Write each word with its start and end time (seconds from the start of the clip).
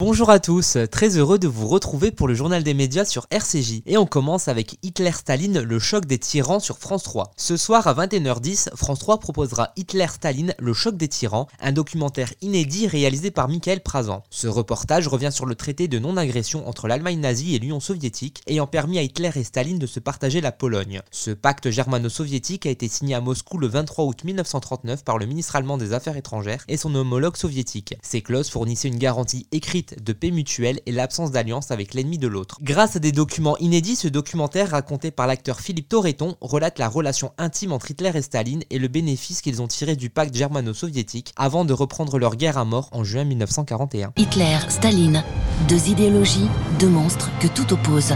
Bonjour 0.00 0.30
à 0.30 0.40
tous, 0.40 0.78
très 0.90 1.18
heureux 1.18 1.38
de 1.38 1.46
vous 1.46 1.68
retrouver 1.68 2.10
pour 2.10 2.26
le 2.26 2.32
journal 2.32 2.62
des 2.62 2.72
médias 2.72 3.04
sur 3.04 3.26
RCJ. 3.30 3.82
Et 3.84 3.98
on 3.98 4.06
commence 4.06 4.48
avec 4.48 4.78
Hitler-Staline, 4.82 5.60
le 5.60 5.78
choc 5.78 6.06
des 6.06 6.16
tyrans 6.16 6.58
sur 6.58 6.78
France 6.78 7.02
3. 7.02 7.32
Ce 7.36 7.58
soir 7.58 7.86
à 7.86 7.92
21h10, 7.92 8.74
France 8.76 9.00
3 9.00 9.20
proposera 9.20 9.72
Hitler-Staline, 9.76 10.54
le 10.58 10.72
choc 10.72 10.96
des 10.96 11.08
tyrans, 11.08 11.48
un 11.60 11.72
documentaire 11.72 12.32
inédit 12.40 12.86
réalisé 12.86 13.30
par 13.30 13.50
Michael 13.50 13.82
Prazan. 13.82 14.22
Ce 14.30 14.48
reportage 14.48 15.06
revient 15.06 15.28
sur 15.30 15.44
le 15.44 15.54
traité 15.54 15.86
de 15.86 15.98
non-agression 15.98 16.66
entre 16.66 16.88
l'Allemagne 16.88 17.20
nazie 17.20 17.54
et 17.54 17.58
l'Union 17.58 17.80
soviétique, 17.80 18.40
ayant 18.46 18.66
permis 18.66 18.98
à 18.98 19.02
Hitler 19.02 19.32
et 19.34 19.44
Staline 19.44 19.78
de 19.78 19.86
se 19.86 20.00
partager 20.00 20.40
la 20.40 20.50
Pologne. 20.50 21.02
Ce 21.10 21.30
pacte 21.30 21.68
germano-soviétique 21.68 22.64
a 22.64 22.70
été 22.70 22.88
signé 22.88 23.16
à 23.16 23.20
Moscou 23.20 23.58
le 23.58 23.66
23 23.66 24.06
août 24.06 24.24
1939 24.24 25.04
par 25.04 25.18
le 25.18 25.26
ministre 25.26 25.56
allemand 25.56 25.76
des 25.76 25.92
Affaires 25.92 26.16
étrangères 26.16 26.64
et 26.68 26.78
son 26.78 26.94
homologue 26.94 27.36
soviétique. 27.36 27.96
Ces 28.00 28.22
clauses 28.22 28.48
fournissaient 28.48 28.88
une 28.88 28.96
garantie 28.96 29.46
écrite 29.52 29.89
de 30.00 30.12
paix 30.12 30.30
mutuelle 30.30 30.80
et 30.86 30.92
l'absence 30.92 31.30
d'alliance 31.30 31.70
avec 31.70 31.94
l'ennemi 31.94 32.18
de 32.18 32.28
l'autre. 32.28 32.58
Grâce 32.62 32.96
à 32.96 32.98
des 32.98 33.12
documents 33.12 33.56
inédits, 33.58 33.96
ce 33.96 34.08
documentaire 34.08 34.70
raconté 34.70 35.10
par 35.10 35.26
l'acteur 35.26 35.60
Philippe 35.60 35.88
Torreton 35.88 36.36
relate 36.40 36.78
la 36.78 36.88
relation 36.88 37.32
intime 37.38 37.72
entre 37.72 37.90
Hitler 37.90 38.12
et 38.14 38.22
Staline 38.22 38.62
et 38.70 38.78
le 38.78 38.88
bénéfice 38.88 39.40
qu'ils 39.40 39.62
ont 39.62 39.68
tiré 39.68 39.96
du 39.96 40.10
pacte 40.10 40.34
germano-soviétique 40.34 41.32
avant 41.36 41.64
de 41.64 41.72
reprendre 41.72 42.18
leur 42.18 42.36
guerre 42.36 42.58
à 42.58 42.64
mort 42.64 42.88
en 42.92 43.04
juin 43.04 43.24
1941. 43.24 44.12
Hitler, 44.16 44.58
Staline, 44.68 45.24
deux 45.68 45.88
idéologies, 45.88 46.48
deux 46.78 46.88
monstres 46.88 47.30
que 47.40 47.48
tout 47.48 47.72
oppose. 47.72 48.14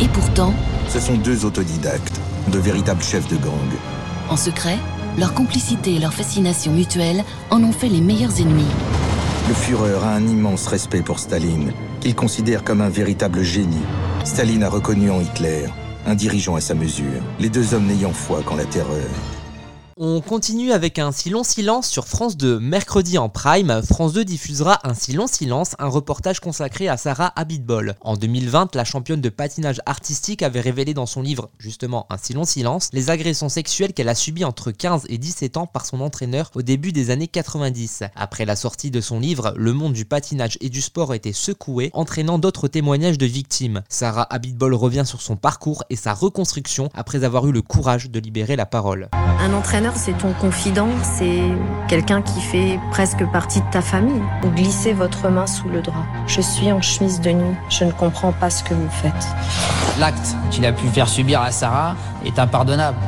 Et 0.00 0.08
pourtant, 0.08 0.54
ce 0.88 1.00
sont 1.00 1.16
deux 1.16 1.44
autodidactes, 1.44 2.20
de 2.52 2.58
véritables 2.58 3.02
chefs 3.02 3.28
de 3.28 3.36
gang. 3.36 3.52
En 4.28 4.36
secret, 4.36 4.78
leur 5.18 5.34
complicité 5.34 5.96
et 5.96 5.98
leur 5.98 6.14
fascination 6.14 6.72
mutuelle 6.72 7.24
en 7.50 7.62
ont 7.62 7.72
fait 7.72 7.88
les 7.88 8.00
meilleurs 8.00 8.40
ennemis. 8.40 8.64
Le 9.48 9.54
Führer 9.54 9.94
a 10.04 10.10
un 10.10 10.26
immense 10.26 10.66
respect 10.66 11.00
pour 11.00 11.18
Staline, 11.18 11.72
qu'il 12.00 12.14
considère 12.14 12.64
comme 12.64 12.82
un 12.82 12.90
véritable 12.90 13.42
génie. 13.42 13.76
Staline 14.22 14.62
a 14.62 14.68
reconnu 14.68 15.10
en 15.10 15.22
Hitler 15.22 15.64
un 16.04 16.14
dirigeant 16.14 16.54
à 16.54 16.60
sa 16.60 16.74
mesure, 16.74 17.22
les 17.40 17.48
deux 17.48 17.72
hommes 17.72 17.86
n'ayant 17.86 18.12
foi 18.12 18.42
qu'en 18.42 18.56
la 18.56 18.66
terreur. 18.66 19.37
On 20.00 20.20
continue 20.20 20.70
avec 20.70 21.00
un 21.00 21.10
si 21.10 21.28
long 21.28 21.42
silence 21.42 21.88
sur 21.88 22.06
France 22.06 22.36
2. 22.36 22.60
Mercredi 22.60 23.18
en 23.18 23.28
prime, 23.28 23.82
France 23.82 24.12
2 24.12 24.24
diffusera 24.24 24.78
un 24.84 24.94
si 24.94 25.12
long 25.12 25.26
silence, 25.26 25.74
un 25.80 25.88
reportage 25.88 26.38
consacré 26.38 26.86
à 26.86 26.96
Sarah 26.96 27.32
Abitbol. 27.34 27.96
En 28.02 28.16
2020, 28.16 28.76
la 28.76 28.84
championne 28.84 29.20
de 29.20 29.28
patinage 29.28 29.80
artistique 29.86 30.44
avait 30.44 30.60
révélé 30.60 30.94
dans 30.94 31.06
son 31.06 31.20
livre, 31.20 31.50
justement 31.58 32.06
un 32.10 32.16
si 32.16 32.32
long 32.32 32.44
silence, 32.44 32.90
les 32.92 33.10
agressions 33.10 33.48
sexuelles 33.48 33.92
qu'elle 33.92 34.08
a 34.08 34.14
subies 34.14 34.44
entre 34.44 34.70
15 34.70 35.06
et 35.08 35.18
17 35.18 35.56
ans 35.56 35.66
par 35.66 35.84
son 35.84 36.00
entraîneur 36.00 36.52
au 36.54 36.62
début 36.62 36.92
des 36.92 37.10
années 37.10 37.26
90. 37.26 38.04
Après 38.14 38.44
la 38.44 38.54
sortie 38.54 38.92
de 38.92 39.00
son 39.00 39.18
livre, 39.18 39.52
le 39.56 39.72
monde 39.72 39.94
du 39.94 40.04
patinage 40.04 40.58
et 40.60 40.68
du 40.68 40.80
sport 40.80 41.12
été 41.12 41.32
secoué, 41.32 41.90
entraînant 41.92 42.38
d'autres 42.38 42.68
témoignages 42.68 43.18
de 43.18 43.26
victimes. 43.26 43.82
Sarah 43.88 44.32
Abitbol 44.32 44.74
revient 44.74 45.04
sur 45.04 45.22
son 45.22 45.34
parcours 45.34 45.82
et 45.90 45.96
sa 45.96 46.14
reconstruction 46.14 46.88
après 46.94 47.24
avoir 47.24 47.48
eu 47.48 47.52
le 47.52 47.62
courage 47.62 48.10
de 48.10 48.20
libérer 48.20 48.54
la 48.54 48.64
parole. 48.64 49.08
C'est 49.96 50.16
ton 50.16 50.32
confident, 50.32 50.88
c'est 51.02 51.42
quelqu'un 51.88 52.22
qui 52.22 52.40
fait 52.40 52.78
presque 52.90 53.24
partie 53.26 53.60
de 53.60 53.70
ta 53.70 53.80
famille. 53.80 54.22
Glissez 54.54 54.92
votre 54.92 55.28
main 55.28 55.46
sous 55.46 55.68
le 55.68 55.80
drap. 55.80 56.04
Je 56.26 56.40
suis 56.40 56.70
en 56.72 56.80
chemise 56.80 57.20
de 57.20 57.30
nuit, 57.30 57.56
je 57.68 57.84
ne 57.84 57.92
comprends 57.92 58.32
pas 58.32 58.50
ce 58.50 58.62
que 58.64 58.74
vous 58.74 58.90
faites. 58.90 59.12
L'acte 59.98 60.36
qu'il 60.50 60.64
a 60.66 60.72
pu 60.72 60.86
faire 60.88 61.08
subir 61.08 61.40
à 61.40 61.52
Sarah 61.52 61.96
est 62.24 62.38
impardonnable. 62.38 62.98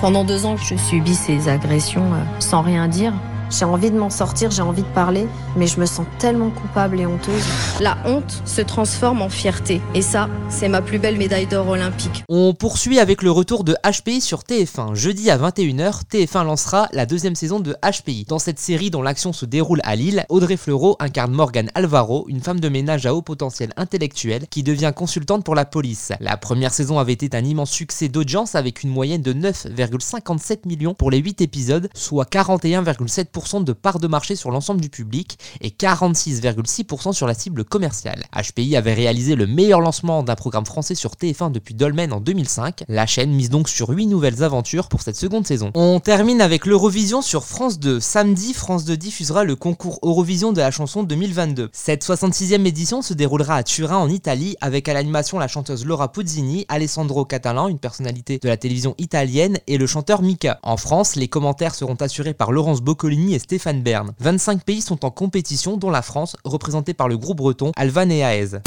Pendant 0.00 0.24
deux 0.24 0.46
ans, 0.46 0.56
je 0.56 0.76
subis 0.76 1.14
ces 1.14 1.48
agressions 1.48 2.12
euh, 2.12 2.40
sans 2.40 2.60
rien 2.62 2.86
dire. 2.86 3.12
J'ai 3.48 3.64
envie 3.64 3.90
de 3.92 3.96
m'en 3.96 4.10
sortir, 4.10 4.50
j'ai 4.50 4.62
envie 4.62 4.82
de 4.82 4.88
parler, 4.88 5.28
mais 5.56 5.68
je 5.68 5.78
me 5.78 5.86
sens 5.86 6.04
tellement 6.18 6.50
coupable 6.50 7.00
et 7.00 7.06
honteuse. 7.06 7.44
La 7.80 7.96
honte 8.04 8.42
se 8.44 8.60
transforme 8.60 9.22
en 9.22 9.28
fierté. 9.28 9.80
Et 9.94 10.02
ça, 10.02 10.28
c'est 10.48 10.68
ma 10.68 10.82
plus 10.82 10.98
belle 10.98 11.16
médaille 11.16 11.46
d'or 11.46 11.68
olympique. 11.68 12.24
On 12.28 12.54
poursuit 12.54 12.98
avec 12.98 13.22
le 13.22 13.30
retour 13.30 13.62
de 13.62 13.76
HPI 13.84 14.20
sur 14.20 14.40
TF1. 14.40 14.94
Jeudi 14.94 15.30
à 15.30 15.38
21h, 15.38 16.02
TF1 16.12 16.44
lancera 16.44 16.88
la 16.92 17.06
deuxième 17.06 17.36
saison 17.36 17.60
de 17.60 17.76
HPI. 17.82 18.24
Dans 18.28 18.40
cette 18.40 18.58
série 18.58 18.90
dont 18.90 19.02
l'action 19.02 19.32
se 19.32 19.46
déroule 19.46 19.80
à 19.84 19.94
Lille, 19.94 20.24
Audrey 20.28 20.56
Fleurot 20.56 20.96
incarne 20.98 21.32
Morgane 21.32 21.70
Alvaro, 21.74 22.26
une 22.28 22.40
femme 22.40 22.60
de 22.60 22.68
ménage 22.68 23.06
à 23.06 23.14
haut 23.14 23.22
potentiel 23.22 23.72
intellectuel 23.76 24.48
qui 24.48 24.64
devient 24.64 24.92
consultante 24.94 25.44
pour 25.44 25.54
la 25.54 25.64
police. 25.64 26.12
La 26.18 26.36
première 26.36 26.74
saison 26.74 26.98
avait 26.98 27.12
été 27.12 27.36
un 27.36 27.44
immense 27.44 27.70
succès 27.70 28.08
d'audience 28.08 28.56
avec 28.56 28.82
une 28.82 28.90
moyenne 28.90 29.22
de 29.22 29.32
9,57 29.32 30.66
millions 30.66 30.94
pour 30.94 31.10
les 31.12 31.18
8 31.18 31.42
épisodes, 31.42 31.88
soit 31.94 32.28
41,7% 32.28 33.35
de 33.36 33.72
part 33.72 33.98
de 33.98 34.06
marché 34.06 34.34
sur 34.34 34.50
l'ensemble 34.50 34.80
du 34.80 34.88
public 34.88 35.38
et 35.60 35.68
46,6% 35.68 37.12
sur 37.12 37.26
la 37.26 37.34
cible 37.34 37.64
commerciale. 37.64 38.24
HPI 38.34 38.76
avait 38.76 38.94
réalisé 38.94 39.34
le 39.34 39.46
meilleur 39.46 39.80
lancement 39.80 40.22
d'un 40.22 40.34
programme 40.34 40.64
français 40.64 40.94
sur 40.94 41.12
TF1 41.12 41.52
depuis 41.52 41.74
Dolmen 41.74 42.14
en 42.14 42.20
2005. 42.20 42.84
La 42.88 43.04
chaîne 43.04 43.32
mise 43.32 43.50
donc 43.50 43.68
sur 43.68 43.90
8 43.90 44.06
nouvelles 44.06 44.42
aventures 44.42 44.88
pour 44.88 45.02
cette 45.02 45.16
seconde 45.16 45.46
saison. 45.46 45.70
On 45.74 46.00
termine 46.00 46.40
avec 46.40 46.64
l'Eurovision 46.64 47.20
sur 47.20 47.44
France 47.44 47.78
2. 47.78 48.00
Samedi, 48.00 48.54
France 48.54 48.86
2 48.86 48.96
diffusera 48.96 49.44
le 49.44 49.54
concours 49.54 49.98
Eurovision 50.02 50.52
de 50.52 50.60
la 50.60 50.70
chanson 50.70 51.02
2022. 51.02 51.68
Cette 51.72 52.04
66e 52.04 52.64
édition 52.64 53.02
se 53.02 53.12
déroulera 53.12 53.56
à 53.56 53.62
Turin 53.62 53.98
en 53.98 54.08
Italie 54.08 54.56
avec 54.62 54.88
à 54.88 54.94
l'animation 54.94 55.38
la 55.38 55.48
chanteuse 55.48 55.84
Laura 55.84 56.10
Puzzini, 56.10 56.64
Alessandro 56.68 57.26
Catalan, 57.26 57.68
une 57.68 57.78
personnalité 57.78 58.38
de 58.42 58.48
la 58.48 58.56
télévision 58.56 58.94
italienne, 58.96 59.58
et 59.66 59.76
le 59.76 59.86
chanteur 59.86 60.22
Mika. 60.22 60.58
En 60.62 60.78
France, 60.78 61.16
les 61.16 61.28
commentaires 61.28 61.74
seront 61.74 61.96
assurés 61.96 62.34
par 62.34 62.50
Laurence 62.50 62.80
Boccolini 62.80 63.25
et 63.34 63.38
Stéphane 63.38 63.82
Bern. 63.82 64.12
25 64.20 64.64
pays 64.64 64.80
sont 64.80 65.04
en 65.04 65.10
compétition, 65.10 65.76
dont 65.76 65.90
la 65.90 66.02
France, 66.02 66.36
représentée 66.44 66.94
par 66.94 67.08
le 67.08 67.16
groupe 67.16 67.38
breton 67.38 67.72
Alvan 67.76 68.10
et 68.10 68.20
Aez. 68.20 68.58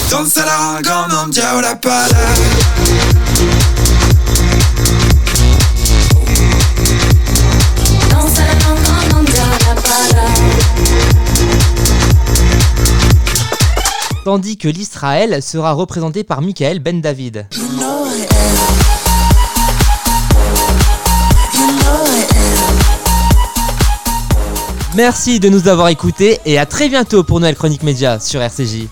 Tandis 14.25 14.57
que 14.57 14.67
l'Israël 14.67 15.41
sera 15.41 15.71
représenté 15.73 16.23
par 16.23 16.41
Michael 16.41 16.79
Ben 16.79 17.01
David. 17.01 17.47
Merci 24.99 25.39
de 25.39 25.47
nous 25.47 25.69
avoir 25.69 25.87
écoutés 25.87 26.39
et 26.45 26.59
à 26.59 26.65
très 26.65 26.89
bientôt 26.89 27.23
pour 27.23 27.39
Noël 27.39 27.55
Chronique 27.55 27.83
Média 27.83 28.19
sur 28.19 28.41
RCJ. 28.41 28.89